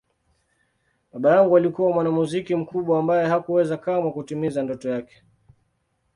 Baba 1.13 1.35
yangu 1.35 1.57
alikuwa 1.57 1.91
mwanamuziki 1.91 2.55
mkubwa 2.55 2.99
ambaye 2.99 3.27
hakuweza 3.27 3.77
kamwe 3.77 4.11
kutimiza 4.11 4.63
ndoto 4.63 4.89
yake. 4.89 5.23